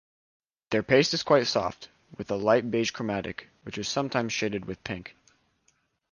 [0.71, 4.83] Their paste is quite soft, with a light beige chromatic, which is sometimes shaded with
[4.83, 5.15] pink.